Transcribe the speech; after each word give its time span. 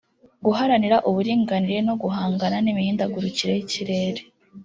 guharanira 0.45 0.97
uburinganire 1.09 1.79
no 1.87 1.93
guhangana 2.01 2.57
n’imihindagurikire 2.61 3.51
y’ikirere 3.55 4.21